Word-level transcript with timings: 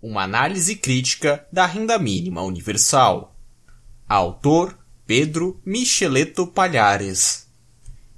Uma 0.00 0.22
análise 0.22 0.76
crítica 0.76 1.44
da 1.52 1.66
renda 1.66 1.98
mínima 1.98 2.40
universal. 2.42 3.34
Autor 4.08 4.78
Pedro 5.04 5.60
Micheleto 5.66 6.46
Palhares. 6.46 7.48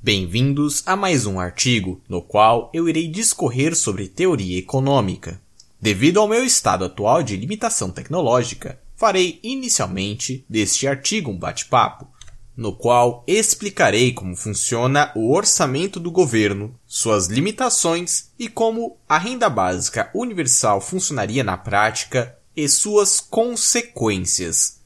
Bem-vindos 0.03 0.82
a 0.85 0.95
mais 0.95 1.24
um 1.24 1.40
artigo 1.40 2.03
no 2.06 2.21
qual 2.21 2.71
eu 2.74 2.87
irei 2.87 3.08
discorrer 3.08 3.74
sobre 3.74 4.08
teoria 4.08 4.58
econômica. 4.58 5.40
Devido 5.80 6.21
ao 6.21 6.29
meu 6.29 6.45
estado 6.45 6.85
atual 6.85 7.22
de 7.22 7.35
limitação 7.35 7.90
tecnológica, 7.90 8.78
farei 8.94 9.40
inicialmente 9.42 10.44
deste 10.47 10.87
artigo 10.87 11.31
um 11.31 11.38
bate-papo, 11.38 12.06
no 12.56 12.72
qual 12.74 13.24
explicarei 13.26 14.12
como 14.12 14.37
funciona 14.37 15.12
o 15.14 15.33
orçamento 15.33 15.98
do 15.98 16.10
governo, 16.10 16.78
suas 16.87 17.27
limitações 17.27 18.30
e 18.38 18.48
como 18.48 18.98
a 19.09 19.19
renda 19.19 19.48
básica 19.48 20.10
universal 20.15 20.80
funcionaria 20.80 21.42
na 21.42 21.56
prática 21.56 22.37
e 22.56 22.69
suas 22.69 23.20
consequências. 23.20 24.80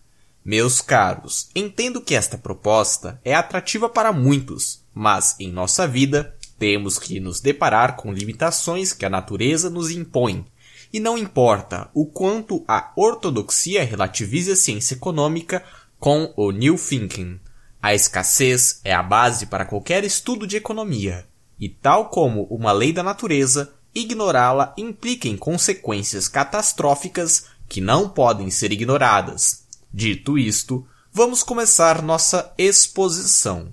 Meus 0.44 0.80
caros, 0.80 1.48
entendo 1.54 2.00
que 2.00 2.14
esta 2.14 2.36
proposta 2.36 3.20
é 3.24 3.34
atrativa 3.34 3.88
para 3.88 4.12
muitos, 4.12 4.84
mas 4.92 5.36
em 5.40 5.50
nossa 5.50 5.88
vida 5.88 6.36
temos 6.58 6.98
que 6.98 7.18
nos 7.18 7.40
deparar 7.40 7.96
com 7.96 8.12
limitações 8.12 8.92
que 8.92 9.04
a 9.04 9.10
natureza 9.10 9.70
nos 9.70 9.90
impõe 9.90 10.46
e 10.94 11.00
não 11.00 11.18
importa 11.18 11.90
o 11.92 12.06
quanto 12.06 12.62
a 12.68 12.92
ortodoxia 12.94 13.82
relativize 13.82 14.52
a 14.52 14.54
ciência 14.54 14.94
econômica 14.94 15.64
com 15.98 16.32
o 16.36 16.52
New 16.52 16.76
Thinking. 16.76 17.40
A 17.84 17.92
escassez 17.92 18.80
é 18.82 18.94
a 18.94 19.02
base 19.02 19.44
para 19.44 19.66
qualquer 19.66 20.04
estudo 20.04 20.46
de 20.46 20.56
economia, 20.56 21.26
e 21.60 21.68
tal 21.68 22.08
como 22.08 22.44
uma 22.44 22.72
lei 22.72 22.94
da 22.94 23.02
natureza, 23.02 23.74
ignorá-la 23.94 24.72
implica 24.78 25.28
em 25.28 25.36
consequências 25.36 26.26
catastróficas 26.26 27.44
que 27.68 27.82
não 27.82 28.08
podem 28.08 28.48
ser 28.48 28.72
ignoradas. 28.72 29.66
Dito 29.92 30.38
isto, 30.38 30.88
vamos 31.12 31.42
começar 31.42 32.00
nossa 32.00 32.54
exposição. 32.56 33.70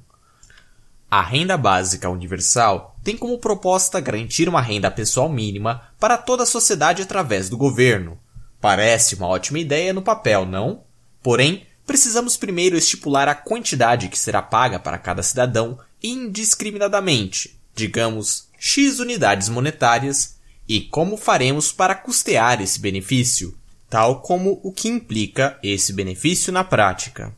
A 1.10 1.22
renda 1.22 1.56
básica 1.56 2.10
universal 2.10 2.98
tem 3.02 3.16
como 3.16 3.40
proposta 3.40 3.98
garantir 4.02 4.50
uma 4.50 4.60
renda 4.62 4.92
pessoal 4.92 5.30
mínima 5.30 5.84
para 5.98 6.18
toda 6.18 6.44
a 6.44 6.46
sociedade 6.46 7.02
através 7.02 7.48
do 7.48 7.56
governo. 7.56 8.20
Parece 8.60 9.16
uma 9.16 9.28
ótima 9.28 9.60
ideia 9.60 9.94
no 9.94 10.02
papel, 10.02 10.46
não? 10.46 10.84
Porém, 11.24 11.66
precisamos 11.86 12.38
primeiro 12.38 12.78
estipular 12.78 13.28
a 13.28 13.36
quantidade 13.36 14.08
que 14.08 14.18
será 14.18 14.42
paga 14.42 14.80
para 14.80 14.98
cada 14.98 15.24
cidadão 15.24 15.80
indiscriminadamente, 16.02 17.60
digamos, 17.76 18.48
X 18.58 19.00
unidades 19.00 19.50
monetárias, 19.50 20.36
e 20.68 20.82
como 20.82 21.18
faremos 21.18 21.72
para 21.72 21.96
custear 21.96 22.62
esse 22.62 22.80
benefício, 22.80 23.58
tal 23.90 24.22
como 24.22 24.60
o 24.64 24.72
que 24.72 24.88
implica 24.88 25.60
esse 25.62 25.92
benefício 25.92 26.54
na 26.54 26.64
prática. 26.64 27.36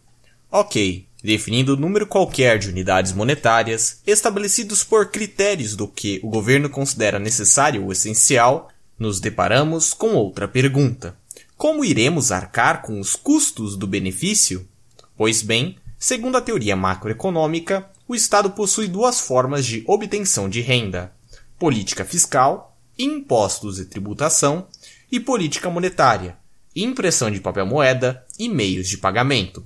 Ok, 0.51 1.07
definindo 1.23 1.73
o 1.73 1.77
número 1.77 2.05
qualquer 2.05 2.59
de 2.59 2.69
unidades 2.69 3.11
monetárias, 3.11 4.01
estabelecidos 4.05 4.83
por 4.83 5.09
critérios 5.09 5.75
do 5.75 5.87
que 5.87 6.19
o 6.21 6.29
governo 6.29 6.69
considera 6.69 7.17
necessário 7.17 7.83
ou 7.83 7.91
essencial, 7.91 8.69
nos 8.99 9.19
deparamos 9.19 9.93
com 9.93 10.13
outra 10.13 10.47
pergunta. 10.47 11.17
Como 11.63 11.85
iremos 11.85 12.29
arcar 12.29 12.81
com 12.81 12.99
os 12.99 13.15
custos 13.15 13.77
do 13.77 13.87
benefício? 13.87 14.67
Pois 15.15 15.41
bem, 15.41 15.77
segundo 15.97 16.35
a 16.35 16.41
teoria 16.41 16.75
macroeconômica, 16.75 17.89
o 18.05 18.13
Estado 18.13 18.49
possui 18.49 18.85
duas 18.85 19.21
formas 19.21 19.65
de 19.65 19.81
obtenção 19.87 20.49
de 20.49 20.59
renda: 20.59 21.15
política 21.57 22.03
fiscal, 22.03 22.77
impostos 22.99 23.79
e 23.79 23.85
tributação, 23.85 24.67
e 25.09 25.21
política 25.21 25.69
monetária, 25.69 26.37
impressão 26.75 27.31
de 27.31 27.39
papel 27.39 27.65
moeda 27.65 28.25
e 28.37 28.49
meios 28.49 28.89
de 28.89 28.97
pagamento. 28.97 29.65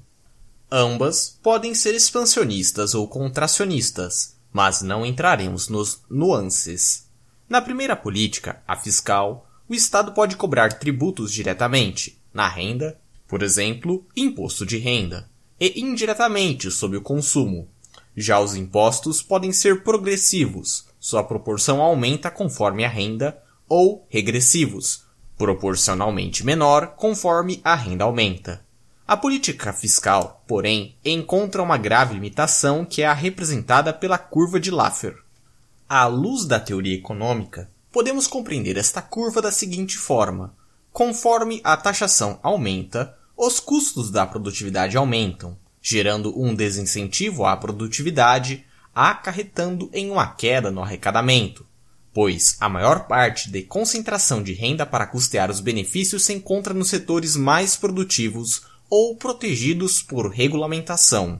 Ambas 0.71 1.39
podem 1.41 1.73
ser 1.73 1.95
expansionistas 1.95 2.93
ou 2.93 3.07
contracionistas, 3.07 4.37
mas 4.53 4.83
não 4.83 5.03
entraremos 5.03 5.67
nos 5.67 6.03
nuances. 6.07 7.07
Na 7.49 7.59
primeira 7.59 7.95
política, 7.95 8.61
a 8.67 8.75
fiscal, 8.75 9.46
o 9.69 9.73
Estado 9.73 10.11
pode 10.13 10.35
cobrar 10.35 10.73
tributos 10.73 11.31
diretamente, 11.31 12.21
na 12.33 12.47
renda, 12.47 12.99
por 13.27 13.43
exemplo, 13.43 14.05
imposto 14.15 14.65
de 14.65 14.77
renda, 14.77 15.29
e 15.59 15.81
indiretamente 15.81 16.71
sobre 16.71 16.97
o 16.97 17.01
consumo. 17.01 17.67
Já 18.15 18.39
os 18.39 18.55
impostos 18.55 19.21
podem 19.21 19.51
ser 19.51 19.83
progressivos, 19.83 20.87
sua 20.99 21.23
proporção 21.23 21.81
aumenta 21.81 22.31
conforme 22.31 22.85
a 22.85 22.89
renda, 22.89 23.37
ou 23.67 24.07
regressivos, 24.09 25.03
proporcionalmente 25.37 26.45
menor 26.45 26.95
conforme 26.95 27.61
a 27.63 27.75
renda 27.75 28.05
aumenta. 28.05 28.65
A 29.07 29.15
política 29.15 29.71
fiscal, 29.71 30.43
porém, 30.47 30.95
encontra 31.03 31.63
uma 31.63 31.77
grave 31.77 32.13
limitação 32.13 32.83
que 32.83 33.01
é 33.01 33.07
a 33.07 33.13
representada 33.13 33.93
pela 33.93 34.17
curva 34.17 34.59
de 34.59 34.71
Laffer. 34.71 35.15
À 35.87 36.05
luz 36.07 36.45
da 36.45 36.59
teoria 36.59 36.95
econômica, 36.95 37.69
podemos 37.91 38.27
compreender 38.27 38.77
esta 38.77 39.01
curva 39.01 39.41
da 39.41 39.51
seguinte 39.51 39.97
forma: 39.97 40.55
conforme 40.91 41.61
a 41.63 41.75
taxação 41.77 42.39
aumenta, 42.41 43.15
os 43.35 43.59
custos 43.59 44.09
da 44.09 44.25
produtividade 44.25 44.97
aumentam, 44.97 45.57
gerando 45.81 46.39
um 46.39 46.55
desincentivo 46.55 47.45
à 47.45 47.55
produtividade, 47.55 48.65
acarretando 48.93 49.89
em 49.93 50.09
uma 50.09 50.27
queda 50.27 50.71
no 50.71 50.81
arrecadamento, 50.81 51.65
pois 52.11 52.57
a 52.59 52.67
maior 52.67 53.07
parte 53.07 53.51
de 53.51 53.61
concentração 53.61 54.41
de 54.41 54.53
renda 54.53 54.87
para 54.87 55.05
custear 55.05 55.51
os 55.51 55.59
benefícios 55.59 56.25
se 56.25 56.33
encontra 56.33 56.73
nos 56.73 56.89
setores 56.89 57.35
mais 57.35 57.77
produtivos 57.77 58.63
ou 58.89 59.15
protegidos 59.15 60.01
por 60.01 60.31
regulamentação. 60.31 61.39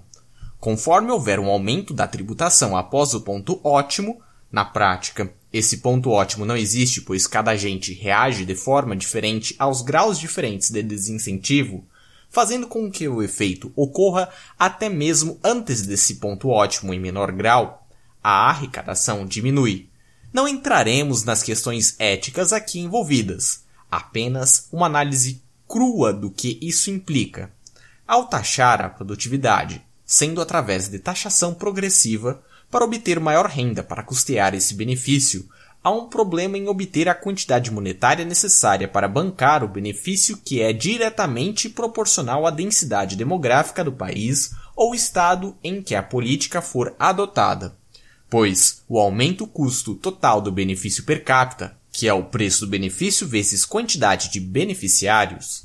Conforme 0.59 1.11
houver 1.11 1.39
um 1.39 1.47
aumento 1.47 1.93
da 1.93 2.07
tributação 2.07 2.77
após 2.77 3.13
o 3.13 3.21
ponto 3.21 3.59
ótimo, 3.63 4.21
na 4.51 4.63
prática, 4.63 5.33
esse 5.51 5.77
ponto 5.77 6.09
ótimo 6.09 6.45
não 6.45 6.57
existe 6.57 7.01
pois 7.01 7.25
cada 7.25 7.51
agente 7.51 7.93
reage 7.93 8.45
de 8.45 8.55
forma 8.55 8.95
diferente 8.95 9.55
aos 9.57 9.81
graus 9.81 10.19
diferentes 10.19 10.69
de 10.69 10.83
desincentivo, 10.83 11.85
fazendo 12.29 12.67
com 12.67 12.91
que 12.91 13.07
o 13.07 13.23
efeito 13.23 13.71
ocorra 13.75 14.29
até 14.59 14.89
mesmo 14.89 15.39
antes 15.43 15.81
desse 15.83 16.15
ponto 16.15 16.49
ótimo 16.49 16.93
em 16.93 16.99
menor 16.99 17.31
grau, 17.31 17.87
a 18.23 18.49
arrecadação 18.49 19.25
diminui. 19.25 19.89
Não 20.33 20.47
entraremos 20.47 21.23
nas 21.23 21.41
questões 21.41 21.95
éticas 21.97 22.51
aqui 22.51 22.79
envolvidas, 22.79 23.63
apenas 23.89 24.67
uma 24.71 24.85
análise 24.85 25.41
crua 25.67 26.11
do 26.11 26.29
que 26.29 26.59
isso 26.61 26.89
implica. 26.89 27.51
Ao 28.05 28.27
taxar 28.27 28.81
a 28.81 28.89
produtividade, 28.89 29.81
sendo 30.05 30.41
através 30.41 30.87
de 30.87 30.99
taxação 30.99 31.53
progressiva, 31.53 32.43
para 32.69 32.85
obter 32.85 33.19
maior 33.19 33.47
renda 33.47 33.83
para 33.83 34.03
custear 34.03 34.53
esse 34.53 34.73
benefício, 34.73 35.47
há 35.83 35.91
um 35.91 36.07
problema 36.07 36.57
em 36.57 36.67
obter 36.67 37.07
a 37.07 37.15
quantidade 37.15 37.71
monetária 37.71 38.25
necessária 38.25 38.87
para 38.87 39.07
bancar 39.07 39.63
o 39.63 39.67
benefício 39.67 40.37
que 40.37 40.61
é 40.61 40.73
diretamente 40.73 41.69
proporcional 41.69 42.45
à 42.45 42.49
densidade 42.49 43.15
demográfica 43.15 43.83
do 43.83 43.91
país 43.91 44.51
ou 44.75 44.93
estado 44.93 45.55
em 45.63 45.81
que 45.81 45.95
a 45.95 46.03
política 46.03 46.61
for 46.61 46.95
adotada. 46.99 47.75
Pois 48.29 48.83
o 48.87 48.99
aumento 48.99 49.47
custo 49.47 49.95
total 49.95 50.41
do 50.41 50.51
benefício 50.51 51.03
per 51.03 51.23
capita 51.23 51.77
que 51.97 52.07
é 52.07 52.13
o 52.13 52.25
preço 52.25 52.59
do 52.63 52.69
benefício 52.69 53.27
vezes 53.27 53.65
quantidade 53.65 54.29
de 54.29 54.39
beneficiários, 54.39 55.63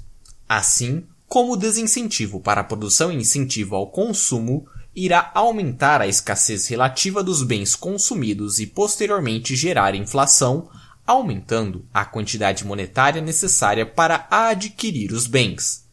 assim 0.49 1.05
como 1.29 1.53
o 1.53 1.57
desincentivo 1.59 2.41
para 2.41 2.63
a 2.63 2.65
produção 2.65 3.13
e 3.13 3.17
incentivo 3.17 3.77
ao 3.77 3.91
consumo 3.91 4.67
irá 4.95 5.31
aumentar 5.35 6.01
a 6.01 6.07
escassez 6.07 6.67
relativa 6.69 7.23
dos 7.23 7.43
bens 7.43 7.75
consumidos 7.75 8.59
e 8.59 8.67
posteriormente 8.67 9.57
gerar 9.57 9.95
inflação, 9.95 10.69
aumentando 11.07 11.87
a 11.93 12.05
quantidade 12.05 12.65
monetária 12.65 13.21
necessária 13.21 13.87
para 13.87 14.27
adquirir 14.31 15.13
os 15.13 15.27
bens. 15.27 15.87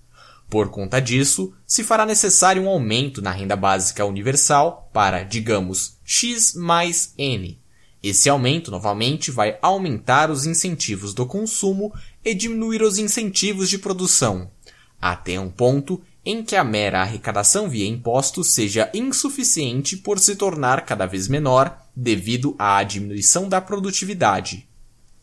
Por 0.50 0.69
conta 0.69 1.00
disso, 1.00 1.54
se 1.66 1.84
fará 1.84 2.06
necessário 2.06 2.63
um 2.63 2.69
aumento 2.69 3.22
na 3.22 3.31
renda 3.31 3.56
básica 3.56 4.06
universal 4.06 4.90
para, 4.92 5.24
digamos, 5.24 5.98
x 6.04 6.56
mais 6.56 7.13
n, 7.18 7.60
esse 8.02 8.30
aumento, 8.30 8.72
novamente, 8.72 9.30
vai 9.30 9.57
aumentar 9.62 10.31
os 10.31 10.45
incentivos 10.45 11.13
do 11.13 11.25
consumo 11.25 11.94
e 12.24 12.34
diminuir 12.34 12.81
os 12.81 12.98
incentivos 12.98 13.69
de 13.69 13.78
produção, 13.78 14.50
até 15.02 15.38
um 15.40 15.50
ponto 15.50 16.02
em 16.25 16.44
que 16.44 16.56
a 16.56 16.63
mera 16.63 17.01
arrecadação 17.01 17.69
via 17.69 17.88
impostos 17.88 18.51
seja 18.51 18.89
insuficiente 18.94 19.98
por 19.98 20.19
se 20.19 20.36
tornar 20.36 20.86
cada 20.86 21.06
vez 21.06 21.27
menor 21.27 21.77
devido 21.95 22.56
à 22.60 22.83
diminuição 22.83 23.48
da 23.48 23.62
produtividade. 23.62 24.68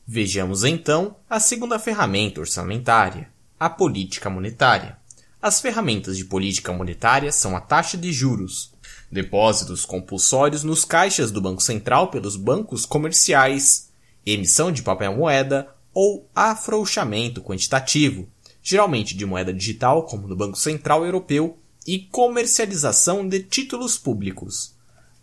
Vejamos 0.06 0.64
então 0.64 1.16
a 1.28 1.40
segunda 1.40 1.78
ferramenta 1.78 2.40
orçamentária, 2.40 3.28
a 3.58 3.68
política 3.68 4.30
monetária. 4.30 4.96
As 5.40 5.60
ferramentas 5.60 6.16
de 6.16 6.24
política 6.24 6.72
monetária 6.72 7.30
são 7.30 7.56
a 7.56 7.60
taxa 7.60 7.96
de 7.96 8.12
juros, 8.12 8.72
depósitos 9.10 9.84
compulsórios 9.84 10.64
nos 10.64 10.84
caixas 10.84 11.30
do 11.30 11.40
Banco 11.40 11.62
Central 11.62 12.08
pelos 12.08 12.36
bancos 12.36 12.86
comerciais, 12.86 13.90
emissão 14.24 14.72
de 14.72 14.82
papel 14.82 15.16
moeda 15.16 15.68
ou 15.92 16.28
afrouxamento 16.34 17.40
quantitativo, 17.40 18.28
geralmente 18.68 19.16
de 19.16 19.24
moeda 19.24 19.52
digital, 19.52 20.02
como 20.06 20.26
no 20.26 20.34
Banco 20.34 20.58
Central 20.58 21.04
Europeu, 21.04 21.56
e 21.86 22.00
comercialização 22.00 23.28
de 23.28 23.40
títulos 23.44 23.96
públicos. 23.96 24.74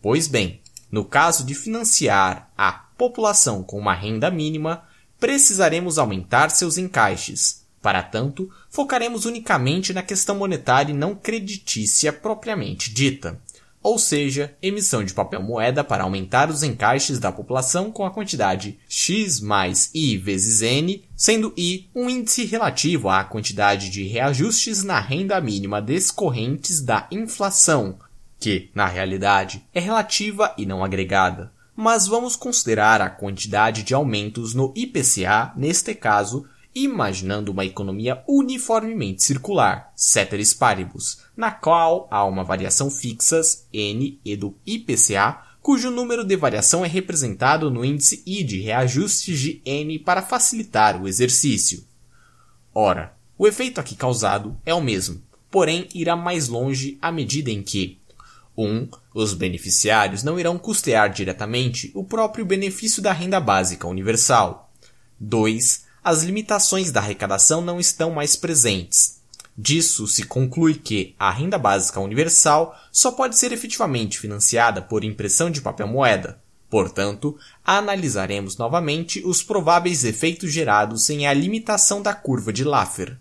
Pois 0.02 0.30
bem, 0.30 0.62
no 0.90 1.04
caso 1.04 1.46
de 1.46 1.54
financiar 1.54 2.50
a 2.58 2.72
população 2.72 3.62
com 3.62 3.78
uma 3.78 3.94
renda 3.94 4.32
mínima, 4.32 4.86
precisaremos 5.20 6.00
aumentar 6.00 6.52
seus 6.52 6.78
encaixes. 6.78 7.66
Para 7.82 8.02
tanto, 8.02 8.50
focaremos 8.70 9.26
unicamente 9.26 9.92
na 9.92 10.02
questão 10.02 10.38
monetária 10.38 10.94
e 10.94 10.96
não 10.96 11.14
creditícia 11.14 12.14
propriamente 12.14 12.94
dita 12.94 13.42
ou 13.84 14.00
seja, 14.00 14.56
emissão 14.62 15.04
de 15.04 15.14
papel 15.14 15.44
moeda 15.44 15.84
para 15.84 16.04
aumentar 16.04 16.50
os 16.50 16.64
encaixes 16.64 17.20
da 17.20 17.34
população 17.34 17.92
com 17.92 18.06
a 18.06 18.12
quantidade 18.12 18.80
x 18.88 19.42
mais 19.42 19.92
i 19.94 20.18
vezes 20.18 20.62
n, 20.62 21.04
sendo 21.16 21.54
i 21.58 21.90
um 21.94 22.10
índice 22.10 22.46
relativo 22.46 23.10
à 23.10 23.26
quantidade 23.26 23.90
de 23.90 24.04
reajustes 24.04 24.84
na 24.84 25.02
renda 25.02 25.40
mínima 25.42 25.82
descorrentes 25.82 26.82
da 26.82 27.08
inflação, 27.12 27.98
que, 28.40 28.70
na 28.74 28.88
realidade, 28.88 29.64
é 29.74 29.82
relativa 29.82 30.54
e 30.58 30.66
não 30.66 30.84
agregada. 30.84 31.52
Mas 31.76 32.08
vamos 32.08 32.36
considerar 32.36 33.02
a 33.02 33.10
quantidade 33.10 33.84
de 33.84 33.94
aumentos 33.94 34.54
no 34.54 34.72
IPCA, 34.76 35.52
neste 35.58 35.94
caso, 35.94 36.46
imaginando 36.76 37.52
uma 37.52 37.66
economia 37.66 38.24
uniformemente 38.28 39.24
circular, 39.24 39.92
ceteris 39.96 40.54
paribus, 40.54 41.20
na 41.36 41.52
qual 41.52 42.08
há 42.10 42.26
uma 42.26 42.44
variação 42.44 42.90
fixa, 42.90 43.42
N, 43.72 44.20
e 44.24 44.36
do 44.36 44.58
IPCA, 44.66 45.42
cujo 45.62 45.90
número 45.90 46.24
de 46.24 46.36
variação 46.36 46.84
é 46.84 46.88
representado 46.88 47.72
no 47.72 47.86
índice 47.86 48.22
I 48.26 48.44
de 48.44 48.60
reajustes 48.60 49.40
de 49.40 49.62
N 49.66 49.98
para 50.00 50.22
facilitar 50.22 51.02
o 51.02 51.08
exercício. 51.08 51.84
Ora, 52.74 53.16
o 53.38 53.48
efeito 53.48 53.80
aqui 53.80 53.96
causado 53.96 54.58
é 54.66 54.74
o 54.74 54.82
mesmo, 54.82 55.22
porém 55.50 55.88
irá 55.94 56.16
mais 56.16 56.48
longe 56.48 56.98
à 57.02 57.12
medida 57.12 57.50
em 57.50 57.62
que 57.62 58.00
1. 58.58 58.66
Um, 58.66 58.90
os 59.14 59.34
beneficiários 59.34 60.24
não 60.24 60.40
irão 60.40 60.58
custear 60.58 61.12
diretamente 61.12 61.92
o 61.94 62.04
próprio 62.04 62.46
benefício 62.46 63.02
da 63.02 63.12
renda 63.12 63.40
básica 63.40 63.88
universal. 63.88 64.72
2 65.20 65.86
as 66.04 66.24
limitações 66.24 66.92
da 66.92 67.00
arrecadação 67.00 67.62
não 67.62 67.80
estão 67.80 68.12
mais 68.12 68.36
presentes. 68.36 69.22
Disso 69.58 70.08
se 70.08 70.24
conclui 70.24 70.74
que 70.74 71.16
a 71.18 71.32
renda 71.32 71.58
básica 71.58 72.00
universal 72.00 72.76
só 72.92 73.12
pode 73.12 73.38
ser 73.38 73.52
efetivamente 73.52 74.20
financiada 74.20 74.82
por 74.82 75.04
impressão 75.04 75.50
de 75.50 75.62
papel 75.62 75.88
moeda. 75.88 76.42
Portanto, 76.70 77.38
analisaremos 77.64 78.58
novamente 78.58 79.22
os 79.24 79.44
prováveis 79.44 80.04
efeitos 80.04 80.52
gerados 80.52 81.04
sem 81.04 81.28
a 81.28 81.34
limitação 81.34 82.02
da 82.02 82.16
curva 82.16 82.52
de 82.52 82.64
Laffer. 82.64 83.16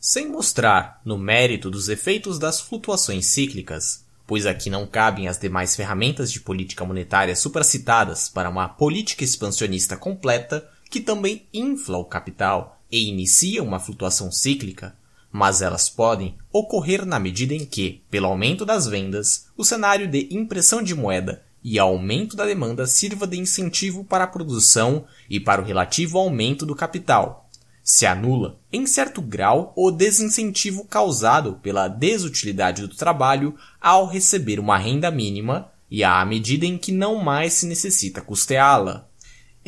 Sem 0.00 0.26
mostrar 0.28 1.00
no 1.04 1.18
mérito 1.18 1.70
dos 1.70 1.90
efeitos 1.90 2.38
das 2.38 2.60
flutuações 2.60 3.26
cíclicas, 3.26 4.06
pois 4.26 4.46
aqui 4.46 4.70
não 4.70 4.86
cabem 4.86 5.28
as 5.28 5.38
demais 5.38 5.76
ferramentas 5.76 6.32
de 6.32 6.40
política 6.40 6.84
monetária 6.84 7.36
supracitadas 7.36 8.28
para 8.28 8.48
uma 8.48 8.68
política 8.68 9.22
expansionista 9.22 9.96
completa, 9.96 10.66
que 10.90 11.00
também 11.00 11.46
infla 11.52 11.98
o 11.98 12.04
capital 12.04 12.80
e 12.90 13.08
inicia 13.08 13.62
uma 13.62 13.78
flutuação 13.78 14.32
cíclica, 14.32 14.96
mas 15.30 15.60
elas 15.60 15.88
podem 15.88 16.36
ocorrer 16.52 17.04
na 17.04 17.18
medida 17.18 17.54
em 17.54 17.66
que, 17.66 18.02
pelo 18.10 18.26
aumento 18.26 18.64
das 18.64 18.86
vendas, 18.86 19.46
o 19.56 19.64
cenário 19.64 20.08
de 20.08 20.28
impressão 20.30 20.82
de 20.82 20.94
moeda 20.94 21.42
e 21.62 21.78
aumento 21.78 22.36
da 22.36 22.46
demanda 22.46 22.86
sirva 22.86 23.26
de 23.26 23.38
incentivo 23.38 24.04
para 24.04 24.24
a 24.24 24.28
produção 24.28 25.04
e 25.28 25.38
para 25.38 25.60
o 25.60 25.64
relativo 25.64 26.18
aumento 26.18 26.64
do 26.64 26.74
capital. 26.74 27.48
Se 27.82 28.06
anula, 28.06 28.58
em 28.72 28.86
certo 28.86 29.20
grau, 29.20 29.72
o 29.76 29.90
desincentivo 29.90 30.84
causado 30.84 31.54
pela 31.62 31.88
desutilidade 31.88 32.82
do 32.82 32.94
trabalho 32.94 33.54
ao 33.80 34.06
receber 34.06 34.60
uma 34.60 34.76
renda 34.76 35.10
mínima 35.10 35.70
e 35.90 36.04
à 36.04 36.22
medida 36.24 36.66
em 36.66 36.76
que 36.76 36.92
não 36.92 37.16
mais 37.16 37.54
se 37.54 37.66
necessita 37.66 38.20
custeá-la 38.20 39.08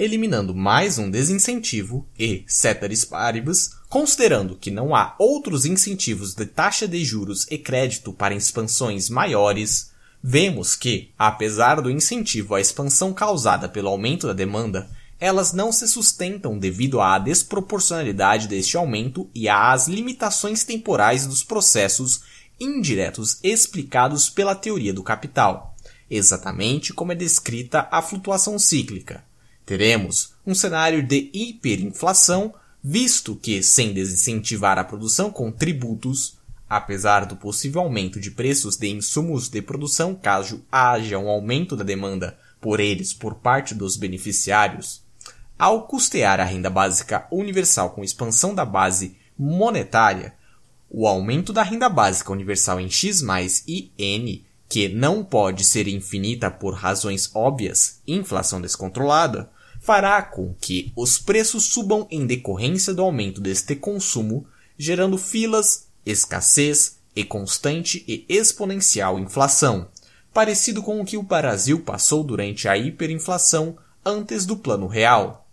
eliminando 0.01 0.55
mais 0.55 0.99
um 0.99 1.11
desincentivo 1.11 2.09
e, 2.19 2.43
ceteris 2.47 3.05
paribus, 3.05 3.73
considerando 3.87 4.57
que 4.57 4.71
não 4.71 4.97
há 4.97 5.15
outros 5.19 5.67
incentivos 5.67 6.33
de 6.33 6.47
taxa 6.47 6.89
de 6.89 7.05
juros 7.05 7.47
e 7.51 7.59
crédito 7.59 8.11
para 8.11 8.35
expansões 8.35 9.11
maiores, 9.11 9.91
vemos 10.23 10.75
que, 10.75 11.11
apesar 11.19 11.83
do 11.83 11.91
incentivo 11.91 12.55
à 12.55 12.63
expansão 12.63 13.13
causada 13.13 13.69
pelo 13.69 13.91
aumento 13.91 14.27
da 14.27 14.33
demanda, 14.33 14.89
elas 15.21 15.53
não 15.53 15.71
se 15.71 15.87
sustentam 15.87 16.59
devido 16.59 16.99
à 16.99 17.19
desproporcionalidade 17.19 18.49
deste 18.49 18.79
aumento 18.79 19.29
e 19.35 19.51
às 19.51 19.87
limitações 19.87 20.65
temporais 20.65 21.27
dos 21.27 21.45
processos 21.45 22.23
indiretos 22.59 23.39
explicados 23.43 24.31
pela 24.31 24.55
teoria 24.55 24.95
do 24.95 25.03
capital, 25.03 25.77
exatamente 26.11 26.95
como 26.95 27.13
é 27.13 27.15
descrita 27.15 27.87
a 27.93 28.01
flutuação 28.01 28.59
cíclica 28.59 29.29
Teremos 29.71 30.35
um 30.45 30.53
cenário 30.53 31.01
de 31.01 31.31
hiperinflação, 31.33 32.53
visto 32.83 33.37
que, 33.37 33.63
sem 33.63 33.93
desincentivar 33.93 34.77
a 34.81 34.83
produção 34.83 35.31
com 35.31 35.53
tributos, 35.53 36.37
apesar 36.69 37.25
do 37.25 37.37
possível 37.37 37.83
aumento 37.83 38.19
de 38.19 38.33
preços 38.33 38.77
de 38.77 38.89
insumos 38.89 39.49
de 39.49 39.63
produção 39.63 40.13
caso 40.13 40.65
haja 40.73 41.17
um 41.21 41.29
aumento 41.29 41.77
da 41.77 41.85
demanda 41.85 42.37
por 42.61 42.81
eles 42.81 43.15
por 43.15 43.37
parte 43.37 43.73
dos 43.73 43.97
beneficiários, 43.97 45.05
ao 45.57 45.87
custear 45.87 46.41
a 46.41 46.45
renda 46.45 46.69
básica 46.69 47.29
universal 47.31 47.91
com 47.91 48.03
expansão 48.03 48.53
da 48.53 48.65
base 48.65 49.17
monetária, 49.39 50.35
o 50.91 51.07
aumento 51.07 51.53
da 51.53 51.63
renda 51.63 51.89
básica 51.89 52.33
universal 52.33 52.81
em 52.81 52.91
X 52.91 53.23
mais 53.23 53.63
e 53.69 53.93
N, 53.97 54.45
que 54.69 54.89
não 54.89 55.23
pode 55.23 55.63
ser 55.63 55.87
infinita 55.87 56.51
por 56.51 56.75
razões 56.75 57.31
óbvias, 57.33 58.01
inflação 58.05 58.61
descontrolada, 58.61 59.49
fará 59.81 60.23
com 60.23 60.55
que 60.61 60.93
os 60.95 61.19
preços 61.19 61.65
subam 61.65 62.07
em 62.11 62.27
decorrência 62.27 62.93
do 62.93 63.03
aumento 63.03 63.41
deste 63.41 63.75
consumo, 63.75 64.47
gerando 64.79 65.17
filas, 65.17 65.89
escassez 66.05 67.01
e 67.17 67.25
constante 67.25 68.05
e 68.07 68.25
exponencial 68.29 69.19
inflação, 69.19 69.89
parecido 70.33 70.83
com 70.83 71.01
o 71.01 71.05
que 71.05 71.17
o 71.17 71.23
Brasil 71.23 71.81
passou 71.81 72.23
durante 72.23 72.69
a 72.69 72.77
hiperinflação 72.77 73.77
antes 74.05 74.45
do 74.45 74.57
Plano 74.57 74.87
Real. 74.87 75.49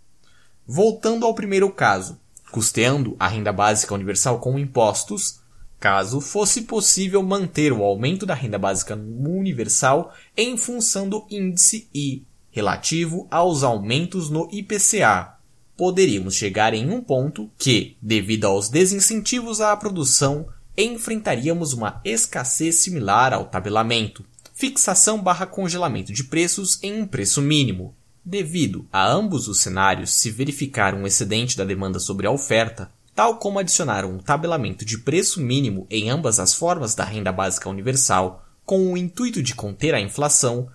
Voltando 0.67 1.25
ao 1.25 1.33
primeiro 1.33 1.71
caso, 1.71 2.19
custeando 2.51 3.15
a 3.17 3.27
renda 3.27 3.53
básica 3.53 3.93
universal 3.93 4.39
com 4.39 4.59
impostos, 4.59 5.39
caso 5.79 6.19
fosse 6.19 6.63
possível 6.63 7.23
manter 7.23 7.71
o 7.71 7.83
aumento 7.83 8.25
da 8.25 8.33
renda 8.33 8.59
básica 8.59 8.95
universal 8.95 10.13
em 10.35 10.57
função 10.57 11.07
do 11.07 11.25
índice 11.29 11.89
I 11.93 12.25
relativo 12.57 13.27
aos 13.29 13.61
aumentos 13.61 14.31
no 14.31 14.49
IPCA. 14.51 15.37
Poderíamos 15.77 16.33
chegar 16.33 16.73
em 16.73 16.89
um 16.89 16.99
ponto 16.99 17.51
que, 17.55 17.95
devido 18.01 18.45
aos 18.45 18.67
desincentivos 18.67 19.61
à 19.61 19.77
produção, 19.77 20.47
enfrentaríamos 20.75 21.73
uma 21.73 22.01
escassez 22.03 22.77
similar 22.77 23.31
ao 23.31 23.45
tabelamento, 23.45 24.25
fixação 24.55 25.21
barra 25.21 25.45
congelamento 25.45 26.11
de 26.11 26.23
preços 26.23 26.79
em 26.81 26.99
um 26.99 27.05
preço 27.05 27.43
mínimo. 27.43 27.93
Devido 28.25 28.87
a 28.91 29.07
ambos 29.07 29.47
os 29.47 29.59
cenários 29.59 30.13
se 30.13 30.31
verificar 30.31 30.95
um 30.95 31.05
excedente 31.05 31.55
da 31.55 31.63
demanda 31.63 31.99
sobre 31.99 32.25
a 32.25 32.31
oferta, 32.31 32.89
tal 33.13 33.37
como 33.37 33.59
adicionar 33.59 34.03
um 34.03 34.17
tabelamento 34.17 34.83
de 34.83 34.97
preço 34.97 35.39
mínimo 35.39 35.85
em 35.91 36.09
ambas 36.09 36.39
as 36.39 36.55
formas 36.55 36.95
da 36.95 37.03
renda 37.03 37.31
básica 37.31 37.69
universal, 37.69 38.43
com 38.65 38.91
o 38.91 38.97
intuito 38.97 39.43
de 39.43 39.53
conter 39.53 39.93
a 39.93 40.01
inflação, 40.01 40.67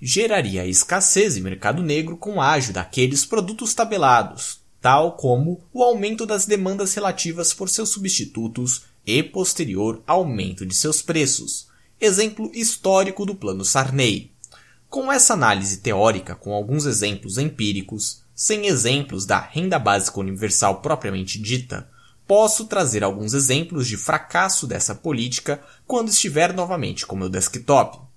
geraria 0.00 0.66
escassez 0.66 1.36
em 1.36 1.40
mercado 1.40 1.82
negro 1.82 2.16
com 2.16 2.40
ágio 2.40 2.72
daqueles 2.72 3.24
produtos 3.24 3.74
tabelados, 3.74 4.60
tal 4.80 5.12
como 5.12 5.60
o 5.72 5.82
aumento 5.82 6.24
das 6.24 6.46
demandas 6.46 6.94
relativas 6.94 7.52
por 7.52 7.68
seus 7.68 7.88
substitutos 7.88 8.82
e 9.04 9.22
posterior 9.22 10.02
aumento 10.06 10.64
de 10.64 10.74
seus 10.74 11.02
preços. 11.02 11.68
Exemplo 12.00 12.50
histórico 12.54 13.26
do 13.26 13.34
Plano 13.34 13.64
Sarney. 13.64 14.30
Com 14.88 15.10
essa 15.10 15.34
análise 15.34 15.78
teórica 15.78 16.34
com 16.34 16.52
alguns 16.52 16.86
exemplos 16.86 17.36
empíricos, 17.36 18.22
sem 18.34 18.66
exemplos 18.66 19.26
da 19.26 19.40
renda 19.40 19.78
básica 19.78 20.20
universal 20.20 20.80
propriamente 20.80 21.40
dita, 21.40 21.90
posso 22.26 22.66
trazer 22.66 23.02
alguns 23.02 23.34
exemplos 23.34 23.88
de 23.88 23.96
fracasso 23.96 24.66
dessa 24.66 24.94
política 24.94 25.60
quando 25.86 26.10
estiver 26.10 26.52
novamente 26.54 27.04
com 27.04 27.16
meu 27.16 27.28
desktop 27.28 28.07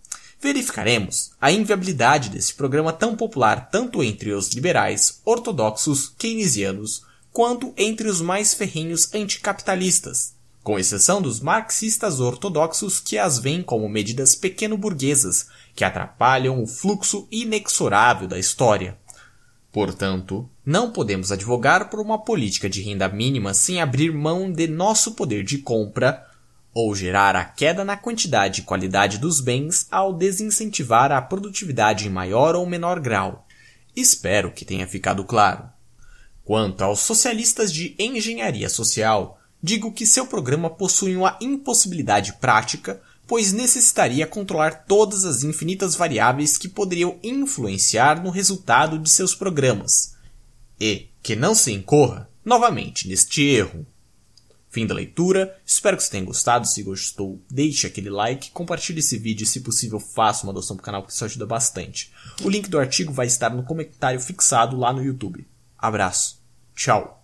verificaremos 0.41 1.31
a 1.39 1.51
inviabilidade 1.51 2.29
desse 2.29 2.55
programa 2.55 2.91
tão 2.91 3.15
popular 3.15 3.69
tanto 3.69 4.03
entre 4.03 4.33
os 4.33 4.51
liberais, 4.51 5.21
ortodoxos, 5.23 6.09
keynesianos, 6.17 7.03
quanto 7.31 7.73
entre 7.77 8.09
os 8.09 8.19
mais 8.19 8.53
ferrenhos 8.53 9.13
anticapitalistas, 9.13 10.33
com 10.63 10.79
exceção 10.79 11.21
dos 11.21 11.39
marxistas 11.39 12.19
ortodoxos 12.19 12.99
que 12.99 13.17
as 13.17 13.37
veem 13.37 13.61
como 13.61 13.87
medidas 13.87 14.35
pequeno-burguesas 14.35 15.47
que 15.75 15.83
atrapalham 15.83 16.61
o 16.61 16.67
fluxo 16.67 17.27
inexorável 17.31 18.27
da 18.27 18.39
história. 18.39 18.97
Portanto, 19.71 20.49
não 20.65 20.91
podemos 20.91 21.31
advogar 21.31 21.89
por 21.89 21.99
uma 21.99 22.17
política 22.17 22.69
de 22.69 22.81
renda 22.81 23.07
mínima 23.07 23.53
sem 23.53 23.79
abrir 23.79 24.11
mão 24.11 24.51
de 24.51 24.67
nosso 24.67 25.13
poder 25.13 25.43
de 25.43 25.59
compra 25.59 26.27
ou 26.73 26.95
gerar 26.95 27.35
a 27.35 27.43
queda 27.43 27.83
na 27.83 27.97
quantidade 27.97 28.61
e 28.61 28.63
qualidade 28.63 29.17
dos 29.17 29.41
bens 29.41 29.87
ao 29.91 30.13
desincentivar 30.13 31.11
a 31.11 31.21
produtividade 31.21 32.07
em 32.07 32.09
maior 32.09 32.55
ou 32.55 32.65
menor 32.65 32.99
grau. 32.99 33.45
Espero 33.95 34.51
que 34.51 34.65
tenha 34.65 34.87
ficado 34.87 35.23
claro. 35.23 35.69
Quanto 36.43 36.83
aos 36.83 36.99
socialistas 36.99 37.71
de 37.71 37.95
engenharia 37.99 38.69
social, 38.69 39.39
digo 39.61 39.91
que 39.91 40.05
seu 40.05 40.25
programa 40.25 40.69
possui 40.69 41.15
uma 41.15 41.37
impossibilidade 41.41 42.33
prática, 42.33 43.01
pois 43.27 43.53
necessitaria 43.53 44.25
controlar 44.25 44.85
todas 44.85 45.23
as 45.23 45.43
infinitas 45.43 45.95
variáveis 45.95 46.57
que 46.57 46.67
poderiam 46.67 47.19
influenciar 47.21 48.21
no 48.21 48.29
resultado 48.29 48.97
de 48.97 49.09
seus 49.09 49.35
programas, 49.35 50.15
e 50.79 51.09
que 51.21 51.35
não 51.35 51.53
se 51.53 51.71
incorra 51.71 52.29
novamente 52.43 53.07
neste 53.07 53.43
erro. 53.43 53.85
Fim 54.71 54.87
da 54.87 54.95
leitura. 54.95 55.59
Espero 55.65 55.97
que 55.97 56.03
você 56.03 56.09
tenha 56.09 56.23
gostado. 56.23 56.65
Se 56.65 56.81
gostou, 56.81 57.43
deixe 57.51 57.85
aquele 57.85 58.09
like, 58.09 58.51
compartilhe 58.51 58.99
esse 58.99 59.17
vídeo 59.17 59.43
e, 59.43 59.47
se 59.47 59.59
possível, 59.59 59.99
faça 59.99 60.45
uma 60.45 60.53
doação 60.53 60.77
para 60.77 60.81
o 60.81 60.85
canal, 60.85 61.01
porque 61.01 61.13
isso 61.13 61.25
ajuda 61.25 61.45
bastante. 61.45 62.11
O 62.41 62.49
link 62.49 62.69
do 62.69 62.79
artigo 62.79 63.11
vai 63.11 63.27
estar 63.27 63.49
no 63.49 63.63
comentário 63.63 64.19
fixado 64.19 64.77
lá 64.77 64.93
no 64.93 65.03
YouTube. 65.03 65.45
Abraço. 65.77 66.41
Tchau. 66.73 67.20